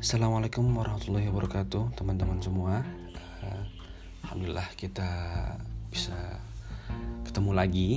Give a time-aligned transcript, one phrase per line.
[0.00, 2.80] Assalamualaikum warahmatullahi wabarakatuh teman-teman semua.
[3.44, 3.64] Uh,
[4.24, 5.04] Alhamdulillah kita
[5.92, 6.40] bisa
[7.28, 7.90] ketemu lagi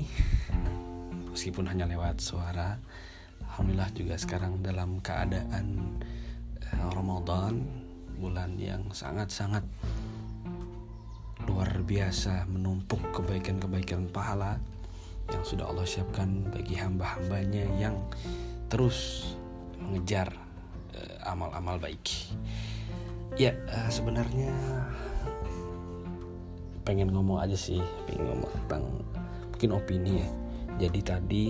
[1.31, 2.75] Meskipun hanya lewat suara.
[3.47, 5.95] Alhamdulillah juga sekarang dalam keadaan
[6.75, 7.63] uh, Ramadan
[8.19, 9.63] Bulan yang sangat-sangat
[11.47, 14.59] luar biasa menumpuk kebaikan-kebaikan pahala
[15.31, 17.95] Yang sudah Allah siapkan bagi hamba-hambanya yang
[18.67, 19.31] terus
[19.79, 20.42] mengejar
[21.25, 22.33] amal-amal baik.
[23.39, 24.53] Ya uh, sebenarnya
[26.83, 28.83] pengen ngomong aja sih, pengen ngomong tentang
[29.53, 30.29] mungkin opini ya.
[30.87, 31.45] Jadi tadi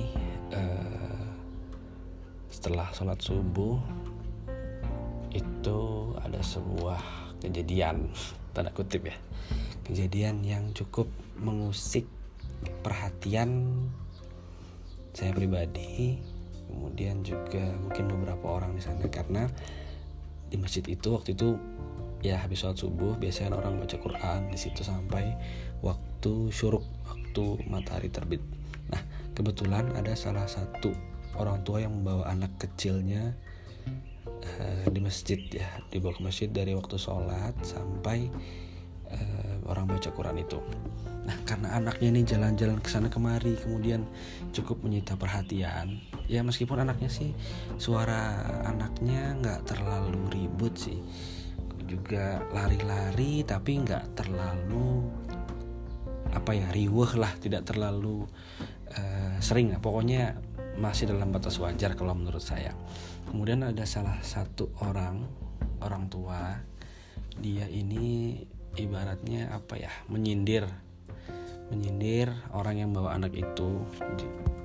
[0.52, 1.26] uh,
[2.54, 3.82] setelah sholat subuh
[5.34, 5.80] itu
[6.22, 7.02] ada sebuah
[7.42, 8.14] kejadian
[8.54, 9.18] tanda kutip ya
[9.84, 12.08] kejadian yang cukup mengusik
[12.86, 13.84] perhatian
[15.12, 16.22] saya pribadi
[16.68, 19.50] kemudian juga mungkin beberapa orang di sana karena
[20.50, 21.58] di masjid itu waktu itu
[22.24, 25.36] ya habis sholat subuh biasanya orang baca Quran di situ sampai
[25.84, 28.40] waktu syuruk waktu matahari terbit.
[28.88, 29.02] Nah
[29.36, 30.96] kebetulan ada salah satu
[31.36, 33.36] orang tua yang membawa anak kecilnya
[34.62, 38.32] uh, di masjid ya dibawa ke masjid dari waktu sholat sampai
[39.12, 40.62] uh, orang baca Quran itu
[41.24, 44.04] Nah, karena anaknya ini jalan-jalan ke sana kemari, kemudian
[44.52, 46.04] cukup menyita perhatian.
[46.28, 47.32] Ya meskipun anaknya sih
[47.80, 51.00] suara anaknya nggak terlalu ribut sih,
[51.88, 55.08] juga lari-lari tapi nggak terlalu
[56.36, 58.28] apa ya riuh lah, tidak terlalu
[58.92, 59.80] uh, sering lah.
[59.80, 60.36] Pokoknya
[60.76, 62.76] masih dalam batas wajar kalau menurut saya.
[63.32, 65.24] Kemudian ada salah satu orang
[65.80, 66.60] orang tua,
[67.40, 68.44] dia ini
[68.76, 70.66] ibaratnya apa ya menyindir
[71.72, 73.84] menyindir orang yang bawa anak itu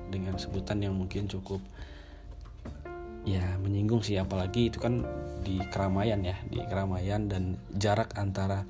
[0.09, 1.61] dengan sebutan yang mungkin cukup
[3.29, 4.17] ya menyinggung sih.
[4.17, 5.05] Apalagi itu kan
[5.45, 8.65] di keramaian ya di keramaian dan jarak antara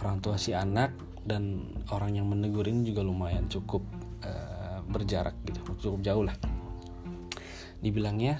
[0.00, 3.82] orang tua si anak dan orang yang menegur ini juga lumayan cukup
[4.26, 6.34] uh, berjarak gitu cukup jauh lah.
[7.82, 8.38] Dibilangnya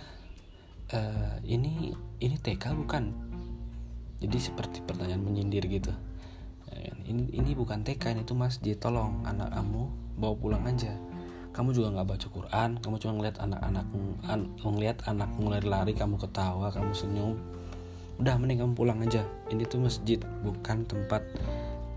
[0.95, 1.91] uh, ini
[2.23, 3.05] ini TK bukan?
[4.23, 5.91] Jadi seperti pertanyaan menyindir gitu
[7.07, 10.93] ini ini bukan TK ini tuh masjid tolong anak kamu bawa pulang aja.
[11.53, 13.87] Kamu juga nggak baca Quran kamu cuma ngeliat anak-anak
[14.25, 17.37] an, ngeliat anak mulai lari kamu ketawa kamu senyum.
[18.17, 19.25] Udah mending kamu pulang aja.
[19.53, 21.21] Ini tuh masjid bukan tempat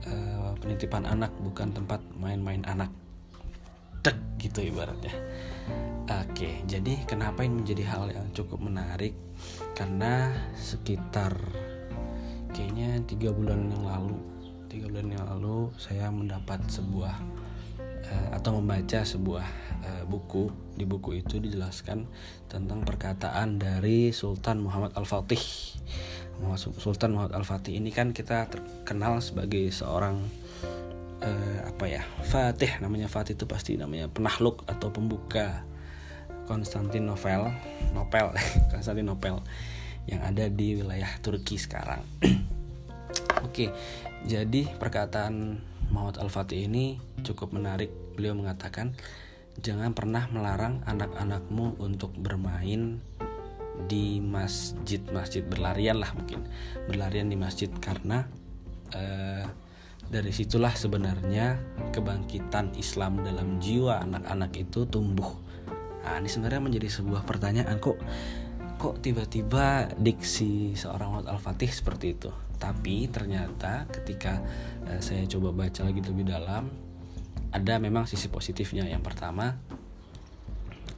[0.10, 2.92] uh, penitipan anak bukan tempat main-main anak.
[4.04, 5.16] Tek gitu ibaratnya.
[6.06, 9.18] Oke, jadi kenapa ini menjadi hal yang cukup menarik?
[9.74, 11.34] Karena sekitar
[12.54, 14.35] kayaknya tiga bulan yang lalu
[14.76, 17.16] tiga bulan yang lalu saya mendapat sebuah
[17.80, 19.48] uh, atau membaca sebuah
[19.88, 20.52] uh, buku.
[20.76, 22.04] Di buku itu dijelaskan
[22.52, 25.40] tentang perkataan dari Sultan Muhammad Al-Fatih.
[26.60, 30.20] Sultan Muhammad Al-Fatih ini kan kita terkenal sebagai seorang
[31.24, 32.76] uh, apa ya Fatih.
[32.84, 35.64] Namanya Fatih itu pasti namanya penakluk atau pembuka
[36.52, 37.48] Konstantinopel
[37.96, 38.36] Nopel
[38.76, 39.40] Konstantinopel
[40.06, 42.06] yang ada di wilayah Turki sekarang
[43.44, 43.72] Oke,
[44.24, 45.60] jadi perkataan
[45.92, 47.92] Muhammad Al-Fatih ini cukup menarik.
[48.16, 48.96] Beliau mengatakan,
[49.60, 53.04] "Jangan pernah melarang anak-anakmu untuk bermain
[53.92, 56.48] di masjid-masjid berlarian lah mungkin.
[56.88, 58.24] Berlarian di masjid karena
[58.96, 59.44] uh,
[60.08, 61.60] dari situlah sebenarnya
[61.92, 65.44] kebangkitan Islam dalam jiwa anak-anak itu tumbuh."
[66.06, 67.98] Nah, ini sebenarnya menjadi sebuah pertanyaan kok
[68.86, 72.30] kok tiba-tiba diksi seorang Muhammad Al-Fatih seperti itu.
[72.62, 74.38] Tapi ternyata ketika
[74.86, 76.70] uh, saya coba baca lagi lebih dalam
[77.50, 78.86] ada memang sisi positifnya.
[78.86, 79.58] Yang pertama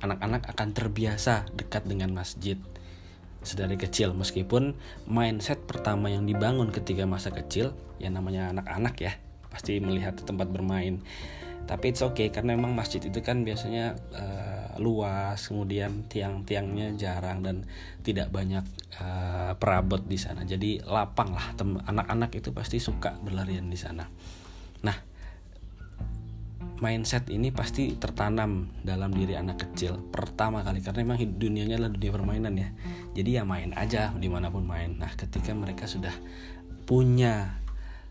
[0.03, 2.59] anak-anak akan terbiasa dekat dengan masjid
[3.39, 4.11] sedari kecil.
[4.11, 4.75] Meskipun
[5.07, 7.71] mindset pertama yang dibangun ketika masa kecil
[8.03, 9.15] yang namanya anak-anak ya
[9.47, 10.99] pasti melihat tempat bermain.
[11.71, 17.67] Tapi it's okay karena memang masjid itu kan biasanya uh, luas kemudian tiang-tiangnya jarang dan
[18.01, 18.63] tidak banyak
[19.01, 20.47] uh, perabot di sana.
[20.47, 21.53] Jadi lapang lah
[21.87, 24.07] anak-anak itu pasti suka berlarian di sana.
[24.85, 24.97] Nah
[26.77, 32.11] mindset ini pasti tertanam dalam diri anak kecil pertama kali karena memang dunianya adalah dunia
[32.13, 32.69] permainan ya.
[33.17, 34.97] Jadi ya main aja di mana pun main.
[34.97, 36.13] Nah ketika mereka sudah
[36.85, 37.59] punya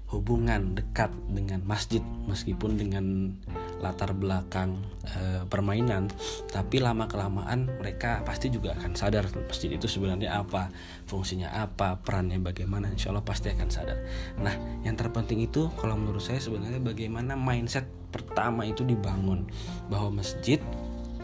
[0.06, 3.34] hubungan dekat dengan masjid meskipun dengan
[3.81, 6.08] latar belakang e, permainan
[6.49, 10.73] tapi lama kelamaan mereka pasti juga akan sadar masjid itu sebenarnya apa
[11.05, 13.99] fungsinya apa perannya bagaimana insya Allah pasti akan sadar.
[14.40, 19.44] Nah yang terpenting itu kalau menurut saya sebenarnya bagaimana mindset pertama itu dibangun
[19.93, 20.58] bahwa masjid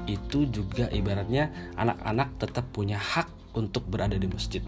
[0.04, 1.48] itu juga ibaratnya
[1.78, 4.60] anak-anak tetap punya hak untuk berada di masjid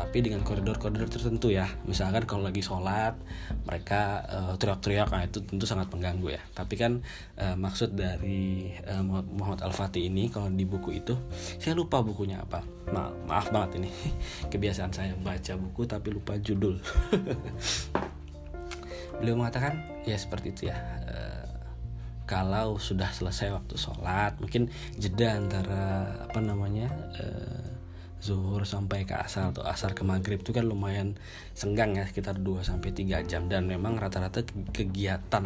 [0.00, 1.68] tapi dengan koridor-koridor tertentu ya.
[1.84, 3.12] Misalkan kalau lagi sholat
[3.68, 6.42] mereka uh, teriak-teriak nah itu tentu sangat mengganggu ya.
[6.56, 7.04] Tapi kan
[7.36, 11.20] uh, maksud dari uh, Muhammad Al Fatih ini kalau di buku itu
[11.60, 12.64] saya lupa bukunya apa.
[12.88, 13.92] Ma maaf banget ini
[14.52, 16.80] kebiasaan saya baca buku tapi lupa judul.
[19.20, 20.80] Beliau mengatakan ya seperti itu ya
[21.12, 21.44] uh,
[22.24, 26.88] kalau sudah selesai waktu sholat mungkin jeda antara apa namanya
[27.20, 27.69] uh,
[28.20, 31.16] zuhur sampai ke asar atau asar ke maghrib itu kan lumayan
[31.56, 33.48] senggang ya sekitar 2 sampai 3 jam.
[33.48, 35.44] Dan memang rata-rata kegiatan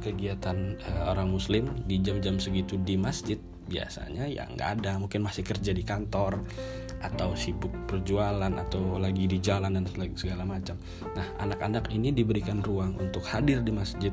[0.00, 3.36] kegiatan uh, orang muslim di jam-jam segitu di masjid
[3.70, 4.98] biasanya ya nggak ada.
[4.98, 6.42] Mungkin masih kerja di kantor
[7.00, 9.86] atau sibuk berjualan atau lagi di jalan dan
[10.18, 10.76] segala macam.
[11.14, 14.12] Nah anak-anak ini diberikan ruang untuk hadir di masjid.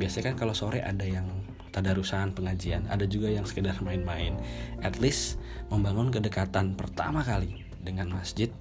[0.00, 1.28] Biasanya kan kalau sore ada yang
[1.72, 2.86] tadarusan pengajian.
[2.92, 4.36] Ada juga yang sekedar main-main.
[4.84, 5.40] At least
[5.72, 8.52] membangun kedekatan pertama kali dengan masjid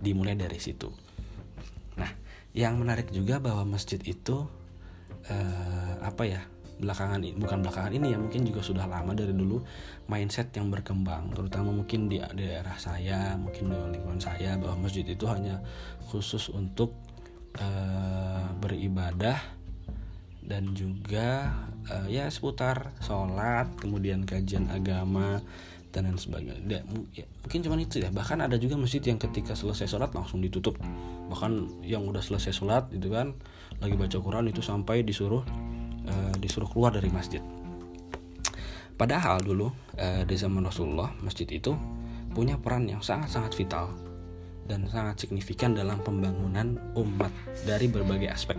[0.00, 0.88] dimulai dari situ.
[1.98, 2.08] Nah
[2.56, 4.46] yang menarik juga bahwa masjid itu
[5.28, 6.42] uh, apa ya
[6.76, 9.64] belakangan bukan belakangan ini ya mungkin juga sudah lama dari dulu
[10.06, 11.32] mindset yang berkembang.
[11.32, 15.64] Terutama mungkin di daerah saya mungkin di lingkungan saya bahwa masjid itu hanya
[16.12, 16.94] khusus untuk
[17.58, 19.40] uh, beribadah
[20.46, 21.50] dan juga
[21.90, 25.42] uh, ya seputar sholat kemudian kajian agama
[25.96, 26.84] dan lain sebagainya.
[27.16, 28.12] Ya, mungkin cuma itu ya.
[28.12, 30.76] Bahkan ada juga masjid yang ketika selesai sholat langsung ditutup.
[31.32, 33.32] Bahkan yang udah selesai sholat itu kan
[33.80, 35.40] lagi baca Quran itu sampai disuruh
[36.04, 37.40] uh, disuruh keluar dari masjid.
[38.96, 41.72] Padahal dulu uh, di zaman Rasulullah masjid itu
[42.32, 43.92] punya peran yang sangat-sangat vital
[44.68, 47.32] dan sangat signifikan dalam pembangunan umat
[47.64, 48.58] dari berbagai aspek.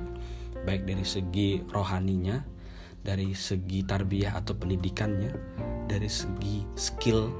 [0.66, 2.42] Baik dari segi rohaninya,
[3.02, 5.32] dari segi tarbiyah atau pendidikannya,
[5.88, 7.32] dari segi skill,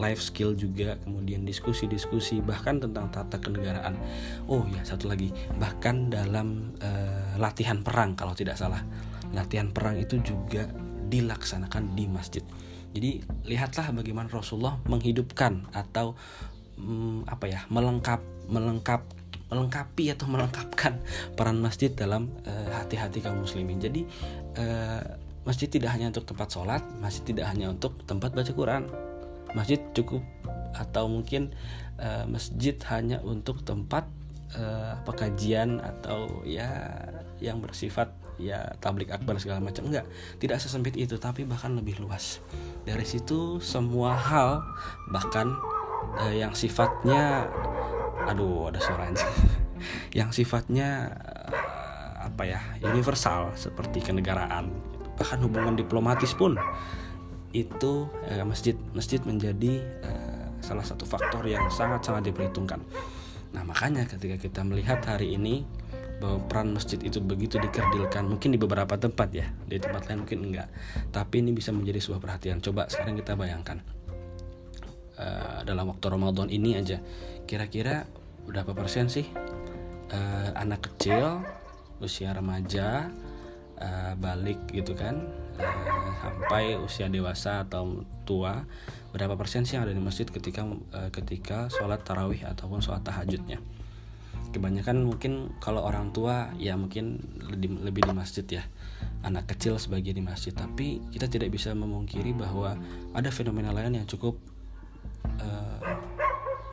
[0.00, 4.00] life skill juga, kemudian diskusi-diskusi bahkan tentang tata kenegaraan.
[4.48, 5.28] Oh ya, satu lagi,
[5.60, 8.80] bahkan dalam uh, latihan perang kalau tidak salah.
[9.36, 10.66] Latihan perang itu juga
[11.12, 12.42] dilaksanakan di masjid.
[12.90, 16.18] Jadi lihatlah bagaimana Rasulullah menghidupkan atau
[16.80, 19.06] um, apa ya, melengkap melengkap
[19.50, 21.02] melengkapi atau melengkapkan
[21.34, 23.82] peran masjid dalam uh, hati-hati kaum muslimin.
[23.82, 24.06] Jadi
[24.60, 25.00] uh,
[25.48, 28.84] masjid tidak hanya untuk tempat sholat, masjid tidak hanya untuk tempat baca Quran.
[29.56, 30.22] Masjid cukup
[30.76, 31.50] atau mungkin
[31.98, 34.06] uh, masjid hanya untuk tempat
[34.54, 36.94] uh, pekajian atau ya
[37.42, 39.90] yang bersifat ya tablik akbar segala macam.
[39.90, 40.06] Enggak
[40.38, 42.38] tidak sesempit itu tapi bahkan lebih luas.
[42.86, 44.62] Dari situ semua hal
[45.10, 45.56] bahkan
[46.20, 47.50] uh, yang sifatnya
[48.28, 49.08] aduh ada suara
[50.18, 51.16] yang sifatnya
[52.40, 54.72] apa ya universal seperti kenegaraan.
[55.20, 56.56] Bahkan hubungan diplomatis pun
[57.52, 62.80] itu uh, masjid masjid menjadi uh, salah satu faktor yang sangat sangat diperhitungkan.
[63.52, 65.68] Nah makanya ketika kita melihat hari ini
[66.16, 70.40] bahwa peran masjid itu begitu dikerdilkan mungkin di beberapa tempat ya di tempat lain mungkin
[70.52, 70.68] enggak
[71.12, 72.64] tapi ini bisa menjadi sebuah perhatian.
[72.64, 73.84] Coba sekarang kita bayangkan
[75.20, 77.04] uh, dalam waktu Ramadan ini aja
[77.44, 78.08] kira-kira
[78.48, 79.28] berapa persen sih
[80.08, 81.44] uh, anak kecil
[82.00, 83.08] usia remaja
[83.80, 88.64] uh, balik gitu kan uh, sampai usia dewasa atau tua
[89.10, 93.58] berapa persen sih yang ada di masjid ketika uh, ketika sholat tarawih ataupun sholat tahajudnya?
[94.50, 98.62] Kebanyakan mungkin kalau orang tua ya mungkin lebih, lebih di masjid ya
[99.22, 100.50] anak kecil sebagai di masjid.
[100.50, 102.74] Tapi kita tidak bisa memungkiri bahwa
[103.14, 104.38] ada fenomena lain yang cukup
[105.38, 105.78] uh,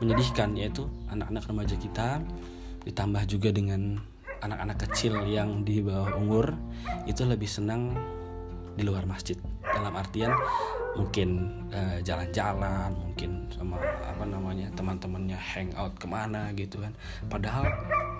[0.02, 2.22] menyedihkan yaitu anak-anak remaja kita
[2.86, 4.02] ditambah juga dengan
[4.42, 6.54] anak-anak kecil yang di bawah umur
[7.06, 7.94] itu lebih senang
[8.78, 9.34] di luar masjid.
[9.62, 10.32] Dalam artian
[10.94, 16.94] mungkin eh, jalan-jalan mungkin sama apa namanya teman-temannya hangout ke mana gitu kan.
[17.26, 17.66] Padahal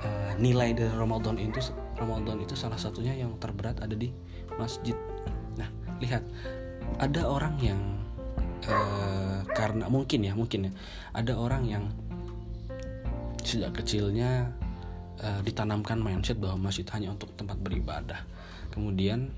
[0.02, 1.58] uh, nilai dari Ramadan itu
[1.98, 4.10] Ramadan itu salah satunya yang terberat ada di
[4.58, 4.94] masjid.
[5.58, 5.70] Nah
[6.02, 6.22] lihat
[6.98, 7.80] ada orang yang
[8.66, 10.72] uh, karena mungkin ya mungkin ya
[11.14, 11.84] ada orang yang
[13.42, 14.52] sejak kecilnya
[15.22, 18.22] uh, ditanamkan mindset bahwa masjid hanya untuk tempat beribadah.
[18.70, 19.32] Kemudian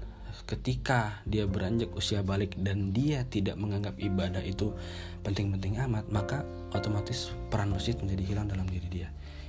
[0.46, 4.72] ketika dia beranjak usia balik dan dia tidak menganggap ibadah itu
[5.26, 9.08] penting-penting amat maka otomatis peran masjid menjadi hilang dalam diri dia.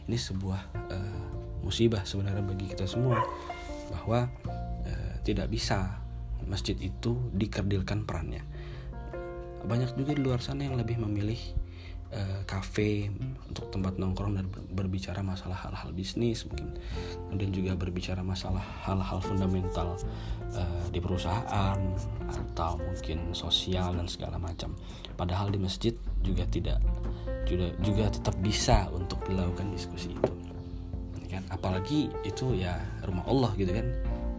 [0.10, 0.62] Ini sebuah
[0.92, 1.26] uh,
[1.62, 3.22] musibah sebenarnya bagi kita semua
[3.94, 4.28] bahwa
[4.86, 6.02] uh, tidak bisa
[6.50, 8.42] masjid itu dikerdilkan perannya.
[9.62, 11.38] Banyak juga di luar sana yang lebih memilih
[12.44, 13.08] kafe
[13.48, 16.76] untuk tempat nongkrong dan berbicara masalah hal-hal bisnis mungkin.
[17.28, 19.96] Kemudian juga berbicara masalah hal-hal fundamental
[20.52, 21.80] uh, di perusahaan
[22.28, 24.76] atau mungkin sosial dan segala macam.
[25.16, 26.84] Padahal di masjid juga tidak
[27.48, 30.34] juga juga tetap bisa untuk dilakukan diskusi itu.
[31.32, 31.48] Kan?
[31.48, 32.76] Apalagi itu ya
[33.08, 33.88] rumah Allah gitu kan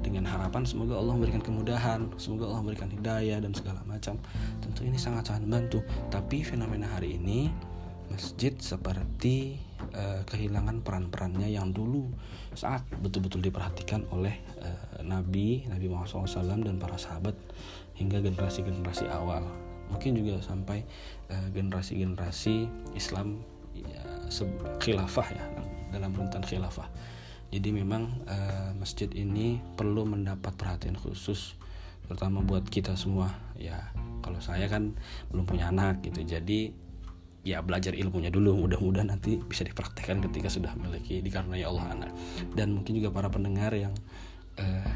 [0.02, 4.18] dengan harapan semoga Allah memberikan kemudahan, semoga Allah memberikan hidayah dan segala macam.
[4.58, 5.80] Tentu ini sangat-sangat membantu.
[6.10, 7.48] Tapi fenomena hari ini
[8.12, 9.56] masjid seperti
[9.96, 12.12] uh, kehilangan peran-perannya yang dulu
[12.52, 17.32] saat betul-betul diperhatikan oleh uh, Nabi Nabi Muhammad SAW dan para sahabat
[17.96, 19.48] hingga generasi-generasi awal.
[19.88, 20.84] Mungkin juga sampai
[21.32, 23.40] uh, generasi-generasi Islam
[23.72, 24.04] ya,
[24.76, 25.44] khilafah ya
[25.92, 26.88] dalam rentan khilafah
[27.52, 31.52] jadi memang uh, masjid ini perlu mendapat perhatian khusus
[32.08, 33.28] terutama buat kita semua.
[33.60, 33.92] Ya
[34.24, 34.96] kalau saya kan
[35.28, 36.72] belum punya anak gitu jadi
[37.44, 38.56] ya belajar ilmunya dulu.
[38.56, 42.10] Mudah-mudahan nanti bisa dipraktekkan ketika sudah memiliki dikarenai Allah anak.
[42.56, 43.92] Dan mungkin juga para pendengar yang
[44.56, 44.88] uh,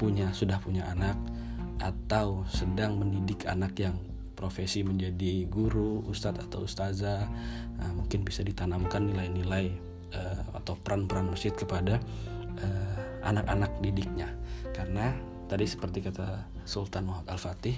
[0.00, 1.14] punya sudah punya anak
[1.76, 4.00] atau sedang mendidik anak yang
[4.32, 7.26] profesi menjadi guru, ustadz atau ustazah,
[7.74, 12.00] nah, mungkin bisa ditanamkan nilai-nilai uh, atau peran-peran masjid kepada
[12.60, 14.32] uh, anak-anak didiknya.
[14.72, 15.12] Karena
[15.48, 17.76] tadi seperti kata Sultan Muhammad Al-Fatih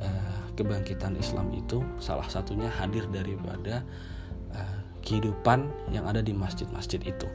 [0.00, 3.82] uh, kebangkitan Islam itu salah satunya hadir daripada
[4.52, 7.26] uh, kehidupan yang ada di masjid-masjid itu.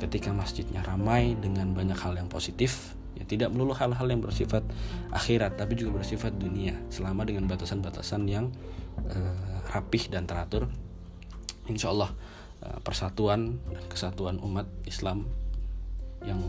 [0.00, 4.64] Ketika masjidnya ramai dengan banyak hal yang positif ya tidak melulu hal-hal yang bersifat
[5.12, 8.48] akhirat tapi juga bersifat dunia selama dengan batasan-batasan yang
[9.12, 10.72] uh, rapih dan teratur.
[11.68, 12.39] Insya Allah Eh,
[12.84, 15.24] persatuan dan kesatuan umat Islam
[16.24, 16.40] yang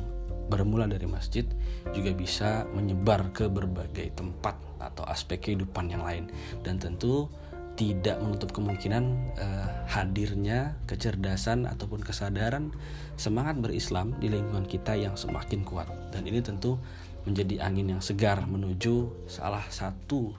[0.52, 1.48] bermula dari masjid
[1.96, 6.28] juga bisa menyebar ke berbagai tempat atau aspek kehidupan yang lain.
[6.60, 7.32] Dan tentu
[7.80, 9.04] tidak menutup kemungkinan
[9.40, 12.76] uh, hadirnya kecerdasan ataupun kesadaran
[13.16, 15.88] semangat berislam di lingkungan kita yang semakin kuat.
[16.12, 16.76] Dan ini tentu
[17.24, 20.36] menjadi angin yang segar menuju salah satu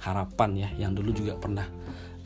[0.00, 1.68] harapan ya yang dulu juga pernah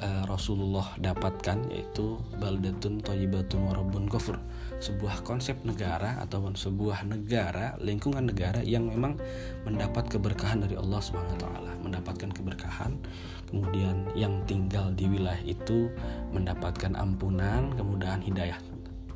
[0.05, 4.37] uh, Rasulullah dapatkan yaitu baldatun thayyibatun warabun kufur
[4.79, 9.17] sebuah konsep negara ataupun sebuah negara lingkungan negara yang memang
[9.65, 11.45] mendapat keberkahan dari Allah swt
[11.81, 13.01] mendapatkan keberkahan
[13.49, 15.89] kemudian yang tinggal di wilayah itu
[16.37, 18.61] mendapatkan ampunan kemudahan hidayah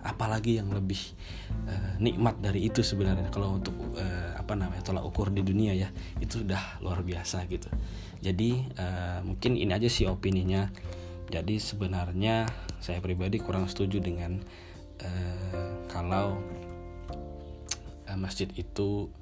[0.08, 0.98] apalagi yang lebih
[1.68, 3.28] uh, nikmat dari itu sebenarnya.
[3.28, 7.68] Kalau untuk uh, apa namanya tolak ukur di dunia ya itu sudah luar biasa gitu.
[8.24, 10.72] Jadi uh, mungkin ini aja sih opininya.
[11.28, 12.48] Jadi sebenarnya
[12.80, 14.40] saya pribadi kurang setuju dengan
[15.04, 16.40] uh, kalau
[18.08, 19.12] uh, masjid itu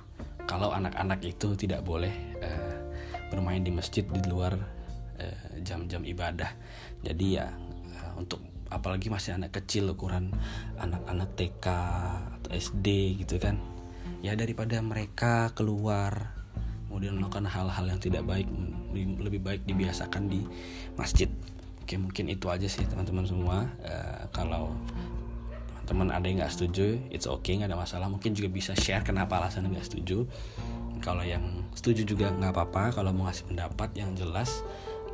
[0.46, 2.78] kalau anak-anak itu tidak boleh uh,
[3.34, 4.54] bermain di masjid di luar
[5.64, 6.52] jam-jam ibadah.
[7.00, 7.48] Jadi ya
[8.20, 8.36] untuk
[8.70, 10.34] apalagi masih anak kecil ukuran
[10.80, 11.66] anak-anak TK
[12.40, 13.58] atau SD gitu kan.
[14.24, 16.34] Ya daripada mereka keluar
[16.86, 18.48] kemudian melakukan hal-hal yang tidak baik
[18.96, 20.40] lebih baik dibiasakan di
[20.96, 21.28] masjid.
[21.82, 23.68] Oke mungkin itu aja sih teman-teman semua.
[23.84, 24.72] Uh, kalau
[25.86, 28.08] teman-teman ada yang nggak setuju it's okay nggak ada masalah.
[28.10, 30.26] Mungkin juga bisa share kenapa alasan nggak setuju.
[31.04, 31.44] Kalau yang
[31.76, 32.96] setuju juga nggak apa-apa.
[32.96, 34.64] Kalau mau ngasih pendapat yang jelas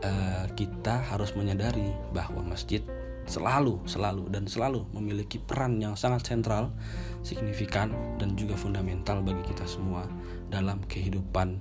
[0.07, 2.81] uh, kita harus menyadari bahwa masjid
[3.27, 6.75] selalu selalu dan selalu memiliki peran yang sangat sentral
[7.23, 10.07] signifikan dan juga fundamental bagi kita semua
[10.51, 11.59] dalam kehidupan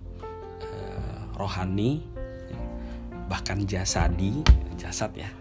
[1.37, 2.05] rohani
[3.25, 4.43] bahkan jasadi
[4.77, 5.31] jasad ya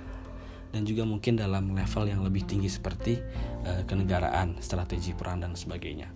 [0.71, 3.19] dan juga mungkin dalam level yang lebih tinggi seperti
[3.67, 6.07] uh, kenegaraan, strategi peran dan sebagainya.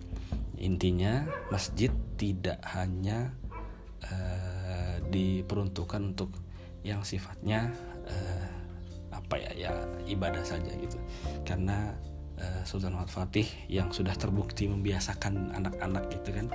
[0.55, 3.35] Intinya masjid tidak hanya
[4.07, 6.31] uh, diperuntukkan untuk
[6.87, 7.75] yang sifatnya
[8.07, 8.54] uh,
[9.15, 9.71] apa ya ya
[10.05, 10.99] ibadah saja gitu.
[11.47, 11.95] Karena
[12.39, 16.47] uh, Sultan Muhammad Fatih yang sudah terbukti membiasakan anak-anak gitu kan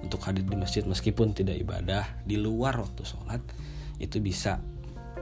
[0.00, 3.40] untuk hadir di masjid meskipun tidak ibadah di luar waktu sholat
[4.00, 4.60] itu bisa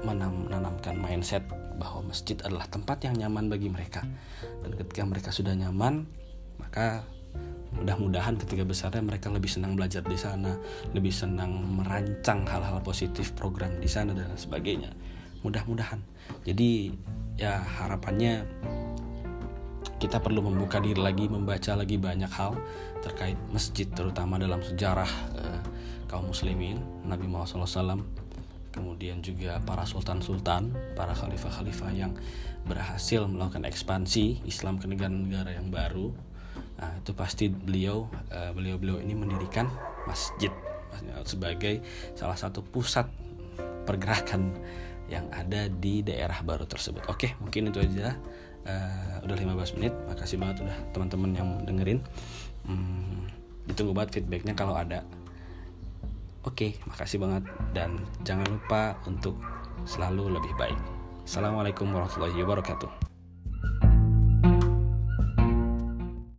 [0.04, 1.46] menanamkan mindset
[1.78, 4.04] bahwa masjid adalah tempat yang nyaman bagi mereka
[4.62, 6.06] dan ketika mereka sudah nyaman
[6.60, 7.02] maka
[7.74, 10.54] mudah-mudahan ketika besarnya mereka lebih senang belajar di sana
[10.94, 14.94] lebih senang merancang hal-hal positif program di sana dan sebagainya
[15.44, 16.00] mudah-mudahan.
[16.48, 16.96] Jadi
[17.36, 18.48] ya harapannya
[20.00, 22.56] kita perlu membuka diri lagi membaca lagi banyak hal
[23.00, 25.08] terkait masjid terutama dalam sejarah
[25.38, 25.60] uh,
[26.08, 28.04] kaum muslimin Nabi Muhammad SAW
[28.74, 32.12] kemudian juga para sultan-sultan para khalifah-khalifah yang
[32.66, 36.10] berhasil melakukan ekspansi Islam ke negara-negara yang baru.
[36.74, 39.70] Nah, itu pasti beliau uh, beliau-beliau ini mendirikan
[40.08, 40.50] masjid
[41.26, 41.82] sebagai
[42.14, 43.10] salah satu pusat
[43.82, 44.54] pergerakan
[45.08, 47.04] yang ada di daerah baru tersebut.
[47.12, 48.16] Oke, mungkin itu aja.
[48.64, 49.92] Uh, udah 15 menit.
[50.08, 52.00] Makasih banget udah teman-teman yang dengerin.
[52.64, 53.28] Hmm,
[53.68, 55.04] ditunggu banget feedbacknya kalau ada.
[56.44, 59.36] Oke, makasih banget dan jangan lupa untuk
[59.88, 60.76] selalu lebih baik.
[61.24, 63.13] Assalamualaikum warahmatullahi wabarakatuh.